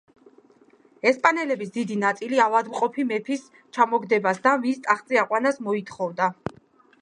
[1.09, 3.45] ესპანელების დიდი ნაწილი ავადმყოფი მეფის
[3.79, 6.33] ჩამოგდებას და მის ტახტზე აყვანას მოითხოვდა.